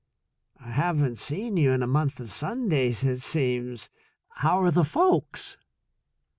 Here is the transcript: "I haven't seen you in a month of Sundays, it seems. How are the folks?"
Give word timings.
"I 0.59 0.71
haven't 0.71 1.17
seen 1.19 1.57
you 1.57 1.73
in 1.73 1.83
a 1.83 1.85
month 1.85 2.19
of 2.19 2.31
Sundays, 2.31 3.03
it 3.03 3.17
seems. 3.19 3.87
How 4.29 4.59
are 4.63 4.71
the 4.71 4.83
folks?" 4.83 5.57